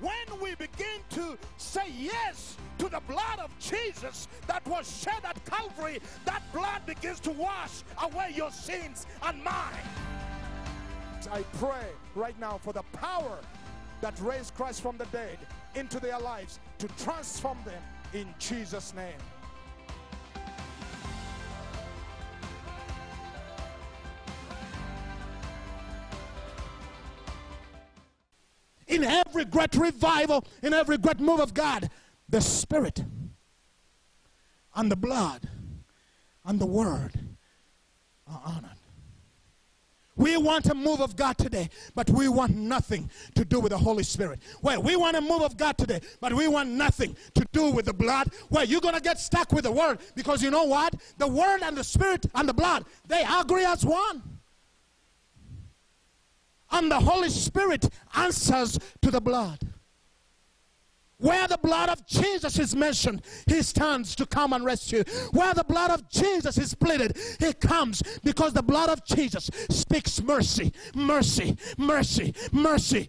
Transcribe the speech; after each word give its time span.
When 0.00 0.40
we 0.40 0.54
begin 0.54 1.00
to 1.10 1.38
say 1.56 1.90
yes 1.96 2.56
to 2.78 2.88
the 2.88 3.00
blood 3.08 3.38
of 3.38 3.50
Jesus 3.58 4.28
that 4.46 4.66
was 4.66 5.02
shed 5.02 5.24
at 5.24 5.42
Calvary, 5.44 6.00
that 6.24 6.42
blood 6.52 6.84
begins 6.86 7.20
to 7.20 7.30
wash 7.30 7.82
away 8.02 8.32
your 8.34 8.50
sins 8.50 9.06
and 9.22 9.42
mine. 9.42 9.54
I 11.32 11.42
pray 11.54 11.86
right 12.14 12.38
now 12.38 12.58
for 12.58 12.72
the 12.72 12.82
power 12.92 13.38
that 14.00 14.18
raised 14.20 14.54
Christ 14.54 14.82
from 14.82 14.98
the 14.98 15.06
dead 15.06 15.38
into 15.74 15.98
their 15.98 16.18
lives 16.18 16.60
to 16.78 16.88
transform 16.88 17.58
them 17.64 17.82
in 18.12 18.32
Jesus' 18.38 18.94
name. 18.94 19.18
In 28.94 29.04
every 29.04 29.44
great 29.44 29.74
revival, 29.74 30.44
in 30.62 30.72
every 30.72 30.98
great 30.98 31.18
move 31.18 31.40
of 31.40 31.52
God, 31.52 31.90
the 32.28 32.40
Spirit 32.40 33.02
and 34.74 34.90
the 34.90 34.96
blood 34.96 35.48
and 36.44 36.60
the 36.60 36.66
Word 36.66 37.12
are 38.28 38.40
honored. 38.44 38.70
We 40.16 40.36
want 40.36 40.66
a 40.66 40.74
move 40.74 41.00
of 41.00 41.16
God 41.16 41.36
today, 41.36 41.68
but 41.96 42.08
we 42.08 42.28
want 42.28 42.54
nothing 42.54 43.10
to 43.34 43.44
do 43.44 43.58
with 43.58 43.72
the 43.72 43.78
Holy 43.78 44.04
Spirit. 44.04 44.38
Well, 44.62 44.80
we 44.80 44.94
want 44.94 45.16
a 45.16 45.20
move 45.20 45.42
of 45.42 45.56
God 45.56 45.76
today, 45.76 46.00
but 46.20 46.32
we 46.32 46.46
want 46.46 46.68
nothing 46.68 47.16
to 47.34 47.44
do 47.52 47.70
with 47.70 47.86
the 47.86 47.92
blood. 47.92 48.28
Well, 48.48 48.64
you're 48.64 48.80
going 48.80 48.94
to 48.94 49.00
get 49.00 49.18
stuck 49.18 49.50
with 49.50 49.64
the 49.64 49.72
Word 49.72 49.98
because 50.14 50.40
you 50.40 50.52
know 50.52 50.64
what? 50.64 50.94
The 51.18 51.26
Word 51.26 51.62
and 51.62 51.76
the 51.76 51.82
Spirit 51.82 52.26
and 52.32 52.48
the 52.48 52.54
blood, 52.54 52.84
they 53.08 53.24
agree 53.28 53.64
as 53.64 53.84
one. 53.84 54.22
And 56.74 56.90
the 56.90 56.98
Holy 56.98 57.30
Spirit 57.30 57.88
answers 58.16 58.78
to 59.00 59.10
the 59.10 59.20
blood. 59.20 59.60
Where 61.18 61.46
the 61.46 61.56
blood 61.56 61.88
of 61.88 62.04
Jesus 62.04 62.58
is 62.58 62.74
mentioned, 62.74 63.22
he 63.46 63.62
stands 63.62 64.16
to 64.16 64.26
come 64.26 64.52
and 64.52 64.64
rescue. 64.64 65.04
Where 65.30 65.54
the 65.54 65.62
blood 65.62 65.92
of 65.92 66.10
Jesus 66.10 66.58
is 66.58 66.74
pleaded, 66.74 67.16
he 67.38 67.52
comes 67.52 68.02
because 68.24 68.52
the 68.52 68.62
blood 68.62 68.90
of 68.90 69.04
Jesus 69.04 69.48
speaks 69.70 70.20
mercy, 70.20 70.72
mercy, 70.96 71.56
mercy, 71.78 72.34
mercy. 72.50 73.08